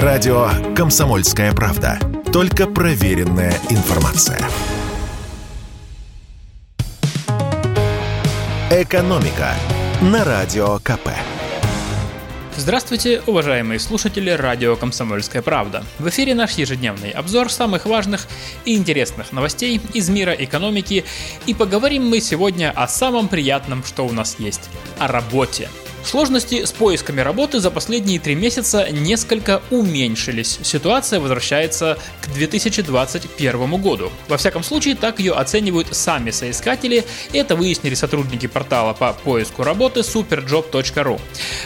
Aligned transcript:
Радио 0.00 0.48
«Комсомольская 0.74 1.52
правда». 1.52 1.98
Только 2.32 2.66
проверенная 2.66 3.52
информация. 3.68 4.40
«Экономика» 8.70 9.54
на 10.00 10.24
Радио 10.24 10.78
КП. 10.78 11.10
Здравствуйте, 12.56 13.20
уважаемые 13.26 13.78
слушатели 13.78 14.30
радио 14.30 14.76
«Комсомольская 14.76 15.42
правда». 15.42 15.84
В 15.98 16.08
эфире 16.08 16.34
наш 16.34 16.52
ежедневный 16.52 17.10
обзор 17.10 17.52
самых 17.52 17.84
важных 17.84 18.28
и 18.64 18.74
интересных 18.76 19.30
новостей 19.30 19.78
из 19.92 20.08
мира 20.08 20.32
экономики. 20.32 21.04
И 21.44 21.52
поговорим 21.52 22.08
мы 22.08 22.20
сегодня 22.20 22.72
о 22.74 22.88
самом 22.88 23.28
приятном, 23.28 23.84
что 23.84 24.06
у 24.06 24.12
нас 24.12 24.36
есть– 24.38 24.70
о 24.98 25.08
работе– 25.08 25.68
Сложности 26.04 26.64
с 26.64 26.72
поисками 26.72 27.20
работы 27.20 27.60
за 27.60 27.70
последние 27.70 28.18
три 28.18 28.34
месяца 28.34 28.88
несколько 28.90 29.62
уменьшились. 29.70 30.58
Ситуация 30.62 31.20
возвращается 31.20 31.96
к 32.20 32.28
2021 32.34 33.80
году. 33.80 34.10
Во 34.28 34.36
всяком 34.36 34.64
случае, 34.64 34.96
так 34.96 35.20
ее 35.20 35.32
оценивают 35.32 35.94
сами 35.94 36.30
соискатели. 36.30 37.04
Это 37.32 37.54
выяснили 37.54 37.94
сотрудники 37.94 38.46
портала 38.46 38.94
по 38.94 39.12
поиску 39.12 39.62
работы 39.62 40.00
superjob.ru. 40.00 41.20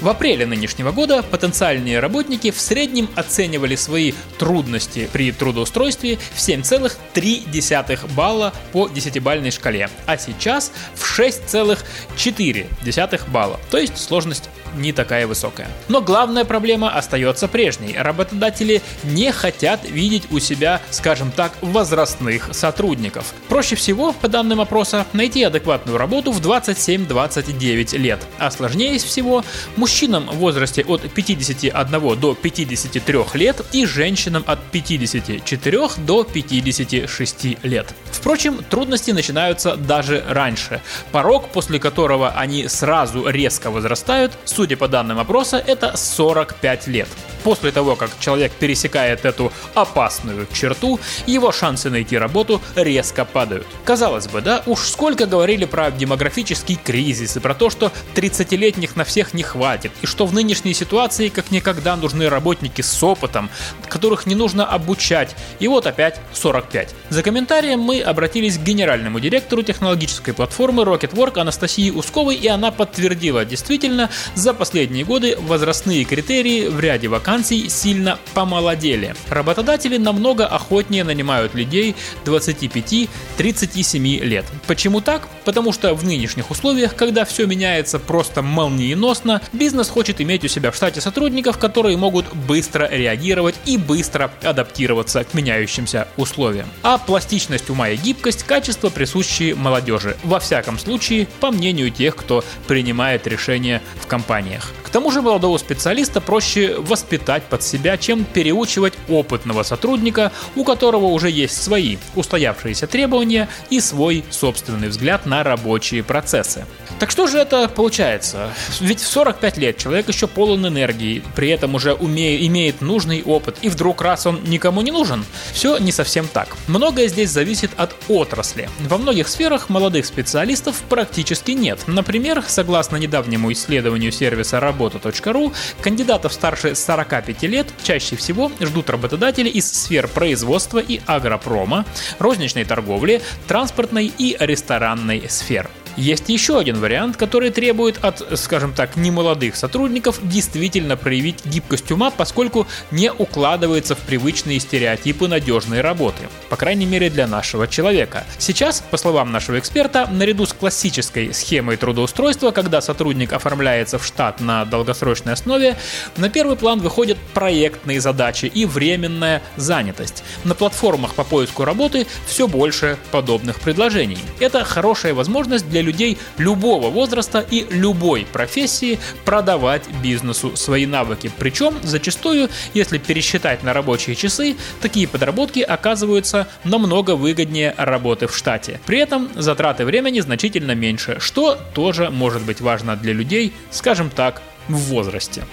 В 0.00 0.08
апреле 0.08 0.46
нынешнего 0.46 0.92
года 0.92 1.22
потенциальные 1.22 2.00
работники 2.00 2.50
в 2.50 2.60
среднем 2.60 3.08
оценивали 3.16 3.76
свои 3.76 4.12
трудности 4.38 5.08
при 5.12 5.32
трудоустройстве 5.32 6.18
в 6.34 6.38
7,3 6.38 8.14
балла 8.14 8.52
по 8.72 8.86
10-бальной 8.86 9.50
шкале, 9.50 9.88
а 10.06 10.18
сейчас 10.18 10.70
в 10.94 11.18
6,4 11.18 13.30
балла. 13.30 13.58
То 13.70 13.78
есть 13.78 13.96
сложность 13.96 14.17
сложность 14.20 14.50
не 14.76 14.92
такая 14.92 15.26
высокая. 15.26 15.68
Но 15.88 16.00
главная 16.00 16.44
проблема 16.44 16.90
остается 16.90 17.48
прежней. 17.48 17.96
Работодатели 17.96 18.82
не 19.04 19.32
хотят 19.32 19.88
видеть 19.88 20.24
у 20.30 20.38
себя, 20.38 20.80
скажем 20.90 21.30
так, 21.30 21.52
возрастных 21.60 22.48
сотрудников. 22.52 23.32
Проще 23.48 23.76
всего, 23.76 24.12
по 24.12 24.28
данным 24.28 24.60
опроса, 24.60 25.06
найти 25.12 25.42
адекватную 25.42 25.98
работу 25.98 26.32
в 26.32 26.40
27-29 26.40 27.96
лет. 27.98 28.20
А 28.38 28.50
сложнее 28.50 28.98
всего 28.98 29.44
мужчинам 29.76 30.26
в 30.26 30.36
возрасте 30.36 30.84
от 30.86 31.02
51 31.10 32.18
до 32.18 32.34
53 32.34 33.18
лет 33.34 33.60
и 33.72 33.86
женщинам 33.86 34.44
от 34.46 34.62
54 34.70 35.88
до 35.98 36.24
56 36.24 37.64
лет. 37.64 37.86
Впрочем, 38.10 38.62
трудности 38.68 39.10
начинаются 39.10 39.76
даже 39.76 40.24
раньше. 40.28 40.80
Порог, 41.12 41.48
после 41.48 41.78
которого 41.78 42.30
они 42.30 42.68
сразу 42.68 43.28
резко 43.28 43.70
возрастают, 43.70 44.32
судя 44.58 44.76
по 44.76 44.88
данным 44.88 45.20
опроса, 45.20 45.62
это 45.64 45.96
45 45.96 46.88
лет. 46.88 47.08
После 47.48 47.72
того, 47.72 47.96
как 47.96 48.10
человек 48.20 48.52
пересекает 48.52 49.24
эту 49.24 49.50
опасную 49.72 50.46
черту, 50.52 51.00
его 51.24 51.50
шансы 51.50 51.88
найти 51.88 52.18
работу 52.18 52.60
резко 52.76 53.24
падают. 53.24 53.66
Казалось 53.86 54.28
бы, 54.28 54.42
да, 54.42 54.62
уж 54.66 54.80
сколько 54.80 55.24
говорили 55.24 55.64
про 55.64 55.90
демографический 55.90 56.76
кризис 56.76 57.38
и 57.38 57.40
про 57.40 57.54
то, 57.54 57.70
что 57.70 57.90
30-летних 58.14 58.96
на 58.96 59.04
всех 59.04 59.32
не 59.32 59.42
хватит, 59.42 59.92
и 60.02 60.06
что 60.06 60.26
в 60.26 60.34
нынешней 60.34 60.74
ситуации 60.74 61.30
как 61.30 61.50
никогда 61.50 61.96
нужны 61.96 62.28
работники 62.28 62.82
с 62.82 63.02
опытом, 63.02 63.48
которых 63.88 64.26
не 64.26 64.34
нужно 64.34 64.66
обучать, 64.66 65.34
и 65.58 65.68
вот 65.68 65.86
опять 65.86 66.20
45. 66.34 66.94
За 67.08 67.22
комментарием 67.22 67.80
мы 67.80 68.02
обратились 68.02 68.58
к 68.58 68.62
генеральному 68.62 69.20
директору 69.20 69.62
технологической 69.62 70.34
платформы 70.34 70.82
Rocketwork 70.82 71.38
Анастасии 71.40 71.90
Усковой, 71.92 72.34
и 72.34 72.46
она 72.46 72.72
подтвердила, 72.72 73.46
действительно, 73.46 74.10
за 74.34 74.52
последние 74.52 75.06
годы 75.06 75.34
возрастные 75.40 76.04
критерии 76.04 76.68
в 76.68 76.78
ряде 76.78 77.08
вакансий 77.08 77.37
сильно 77.44 78.18
помолодели. 78.34 79.14
Работодатели 79.28 79.96
намного 79.96 80.46
охотнее 80.46 81.04
нанимают 81.04 81.54
людей 81.54 81.94
25-37 82.24 84.24
лет. 84.24 84.44
Почему 84.66 85.00
так? 85.00 85.28
Потому 85.44 85.72
что 85.72 85.94
в 85.94 86.04
нынешних 86.04 86.50
условиях, 86.50 86.96
когда 86.96 87.24
все 87.24 87.46
меняется 87.46 87.98
просто 87.98 88.42
молниеносно, 88.42 89.40
бизнес 89.52 89.88
хочет 89.88 90.20
иметь 90.20 90.44
у 90.44 90.48
себя 90.48 90.70
в 90.70 90.76
штате 90.76 91.00
сотрудников, 91.00 91.58
которые 91.58 91.96
могут 91.96 92.32
быстро 92.34 92.88
реагировать 92.90 93.54
и 93.64 93.76
быстро 93.76 94.30
адаптироваться 94.42 95.24
к 95.24 95.34
меняющимся 95.34 96.08
условиям. 96.16 96.68
А 96.82 96.98
пластичность 96.98 97.70
ума 97.70 97.90
и 97.90 97.96
гибкость– 97.96 98.42
качества, 98.44 98.90
присущие 98.90 99.54
молодежи. 99.54 100.16
Во 100.24 100.40
всяком 100.40 100.78
случае, 100.78 101.28
по 101.40 101.50
мнению 101.50 101.90
тех, 101.90 102.16
кто 102.16 102.44
принимает 102.66 103.26
решения 103.26 103.82
в 104.00 104.06
компаниях. 104.06 104.72
К 104.88 104.90
тому 104.90 105.10
же 105.10 105.20
молодого 105.20 105.58
специалиста 105.58 106.22
проще 106.22 106.76
воспитать 106.78 107.42
под 107.42 107.62
себя, 107.62 107.98
чем 107.98 108.24
переучивать 108.24 108.94
опытного 109.10 109.62
сотрудника, 109.62 110.32
у 110.56 110.64
которого 110.64 111.04
уже 111.04 111.30
есть 111.30 111.62
свои 111.62 111.98
устоявшиеся 112.14 112.86
требования 112.86 113.50
и 113.68 113.80
свой 113.80 114.24
собственный 114.30 114.88
взгляд 114.88 115.26
на 115.26 115.44
рабочие 115.44 116.02
процессы. 116.02 116.64
Так 116.98 117.12
что 117.12 117.28
же 117.28 117.38
это 117.38 117.68
получается? 117.68 118.52
Ведь 118.80 119.00
в 119.00 119.06
45 119.06 119.56
лет 119.58 119.76
человек 119.76 120.08
еще 120.08 120.26
полон 120.26 120.66
энергии, 120.66 121.22
при 121.36 121.48
этом 121.50 121.76
уже 121.76 121.92
умеет, 121.92 122.42
имеет 122.42 122.80
нужный 122.80 123.22
опыт, 123.22 123.58
и 123.62 123.68
вдруг 123.68 124.02
раз 124.02 124.26
он 124.26 124.42
никому 124.44 124.80
не 124.80 124.90
нужен? 124.90 125.24
Все 125.52 125.78
не 125.78 125.92
совсем 125.92 126.26
так. 126.26 126.56
Многое 126.66 127.06
здесь 127.06 127.30
зависит 127.30 127.70
от 127.76 127.94
отрасли. 128.08 128.68
Во 128.80 128.98
многих 128.98 129.28
сферах 129.28 129.68
молодых 129.68 130.06
специалистов 130.06 130.82
практически 130.88 131.52
нет. 131.52 131.80
Например, 131.86 132.42
согласно 132.46 132.96
недавнему 132.96 133.52
исследованию 133.52 134.10
сервиса 134.10 134.58
работа.ру, 134.58 135.52
кандидатов 135.80 136.32
старше 136.32 136.74
45 136.74 137.42
лет 137.44 137.68
чаще 137.84 138.16
всего 138.16 138.50
ждут 138.60 138.90
работодатели 138.90 139.48
из 139.48 139.70
сфер 139.70 140.08
производства 140.08 140.78
и 140.78 141.00
агропрома, 141.06 141.84
розничной 142.18 142.64
торговли, 142.64 143.22
транспортной 143.46 144.12
и 144.18 144.36
ресторанной 144.40 145.24
сфер. 145.28 145.70
Есть 145.98 146.28
еще 146.28 146.60
один 146.60 146.78
вариант, 146.78 147.16
который 147.16 147.50
требует 147.50 147.98
от, 148.04 148.38
скажем 148.38 148.72
так, 148.72 148.94
немолодых 148.94 149.56
сотрудников 149.56 150.20
действительно 150.22 150.96
проявить 150.96 151.44
гибкость 151.44 151.90
ума, 151.90 152.12
поскольку 152.12 152.68
не 152.92 153.10
укладывается 153.10 153.96
в 153.96 153.98
привычные 153.98 154.60
стереотипы 154.60 155.26
надежной 155.26 155.80
работы. 155.80 156.22
По 156.50 156.56
крайней 156.56 156.86
мере 156.86 157.10
для 157.10 157.26
нашего 157.26 157.66
человека. 157.66 158.24
Сейчас, 158.38 158.80
по 158.92 158.96
словам 158.96 159.32
нашего 159.32 159.58
эксперта, 159.58 160.06
наряду 160.08 160.46
с 160.46 160.52
классической 160.52 161.34
схемой 161.34 161.76
трудоустройства, 161.76 162.52
когда 162.52 162.80
сотрудник 162.80 163.32
оформляется 163.32 163.98
в 163.98 164.06
штат 164.06 164.40
на 164.40 164.64
долгосрочной 164.66 165.32
основе, 165.32 165.76
на 166.16 166.30
первый 166.30 166.56
план 166.56 166.78
выходят 166.78 167.18
проектные 167.34 168.00
задачи 168.00 168.46
и 168.46 168.66
временная 168.66 169.42
занятость. 169.56 170.22
На 170.44 170.54
платформах 170.54 171.14
по 171.14 171.24
поиску 171.24 171.64
работы 171.64 172.06
все 172.28 172.46
больше 172.46 172.98
подобных 173.10 173.58
предложений. 173.58 174.18
Это 174.38 174.62
хорошая 174.62 175.12
возможность 175.12 175.68
для 175.68 175.87
людей 175.88 176.18
любого 176.38 176.90
возраста 176.90 177.44
и 177.50 177.66
любой 177.70 178.26
профессии 178.30 178.98
продавать 179.24 179.82
бизнесу 180.02 180.54
свои 180.56 180.86
навыки. 180.86 181.30
Причем 181.38 181.74
зачастую, 181.82 182.48
если 182.74 182.98
пересчитать 182.98 183.62
на 183.62 183.72
рабочие 183.72 184.14
часы, 184.14 184.56
такие 184.80 185.08
подработки 185.08 185.60
оказываются 185.60 186.46
намного 186.64 187.16
выгоднее 187.16 187.74
работы 187.76 188.26
в 188.26 188.36
штате. 188.36 188.80
При 188.86 188.98
этом 188.98 189.30
затраты 189.34 189.84
времени 189.84 190.20
значительно 190.20 190.74
меньше, 190.74 191.16
что 191.20 191.58
тоже 191.74 192.10
может 192.10 192.42
быть 192.42 192.60
важно 192.60 192.96
для 192.96 193.12
людей, 193.12 193.52
скажем 193.70 194.10
так, 194.10 194.42
в 194.68 194.76
возрасте. 194.76 195.44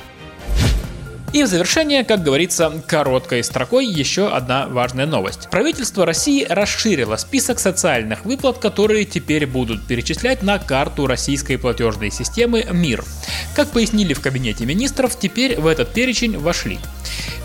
И 1.35 1.43
в 1.43 1.47
завершение, 1.47 2.05
как 2.05 2.23
говорится, 2.23 2.71
короткой 2.87 3.43
строкой 3.43 3.85
еще 3.85 4.29
одна 4.29 4.67
важная 4.67 5.05
новость. 5.05 5.49
Правительство 5.51 6.05
России 6.05 6.45
расширило 6.49 7.17
список 7.17 7.59
социальных 7.59 8.23
выплат, 8.23 8.57
которые 8.59 9.03
теперь 9.03 9.45
будут 9.45 9.85
перечислять 9.85 10.43
на 10.43 10.59
карту 10.59 11.07
российской 11.07 11.57
платежной 11.57 12.09
системы 12.09 12.65
МИР. 12.71 13.03
Как 13.53 13.69
пояснили 13.71 14.13
в 14.13 14.21
кабинете 14.21 14.65
министров, 14.65 15.19
теперь 15.19 15.59
в 15.59 15.67
этот 15.67 15.91
перечень 15.91 16.37
вошли 16.37 16.79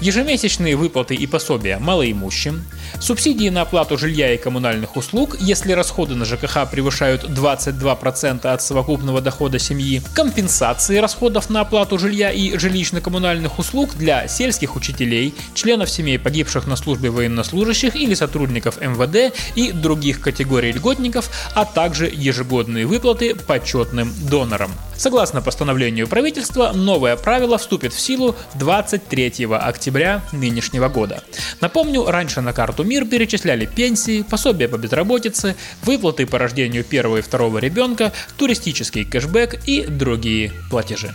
ежемесячные 0.00 0.76
выплаты 0.76 1.14
и 1.14 1.26
пособия 1.26 1.78
малоимущим, 1.78 2.64
субсидии 3.00 3.48
на 3.48 3.62
оплату 3.62 3.98
жилья 3.98 4.34
и 4.34 4.38
коммунальных 4.38 4.96
услуг, 4.96 5.36
если 5.40 5.72
расходы 5.72 6.14
на 6.14 6.24
ЖКХ 6.24 6.70
превышают 6.70 7.24
22% 7.24 8.46
от 8.46 8.62
совокупного 8.62 9.20
дохода 9.20 9.58
семьи, 9.58 10.02
компенсации 10.14 10.98
расходов 10.98 11.50
на 11.50 11.60
оплату 11.60 11.98
жилья 11.98 12.30
и 12.30 12.54
жилищно-коммунальных 12.54 13.58
услуг 13.80 13.96
для 13.96 14.28
сельских 14.28 14.76
учителей, 14.76 15.34
членов 15.54 15.88
семей 15.88 16.18
погибших 16.18 16.66
на 16.66 16.76
службе 16.76 17.08
военнослужащих 17.08 17.96
или 17.96 18.12
сотрудников 18.14 18.78
МВД 18.80 19.34
и 19.54 19.72
других 19.72 20.20
категорий 20.20 20.72
льготников, 20.72 21.30
а 21.54 21.64
также 21.64 22.10
ежегодные 22.12 22.84
выплаты 22.84 23.34
почетным 23.34 24.12
донорам. 24.28 24.70
Согласно 24.96 25.40
постановлению 25.40 26.08
правительства, 26.08 26.72
новое 26.72 27.16
правило 27.16 27.56
вступит 27.56 27.94
в 27.94 28.00
силу 28.00 28.36
23 28.56 29.46
октября 29.46 30.22
нынешнего 30.32 30.88
года. 30.88 31.22
Напомню, 31.62 32.04
раньше 32.04 32.42
на 32.42 32.52
карту 32.52 32.84
МИР 32.84 33.06
перечисляли 33.06 33.64
пенсии, 33.64 34.22
пособия 34.22 34.68
по 34.68 34.76
безработице, 34.76 35.56
выплаты 35.84 36.26
по 36.26 36.38
рождению 36.38 36.84
первого 36.84 37.18
и 37.18 37.22
второго 37.22 37.58
ребенка, 37.58 38.12
туристический 38.36 39.06
кэшбэк 39.06 39.66
и 39.66 39.86
другие 39.86 40.52
платежи. 40.70 41.14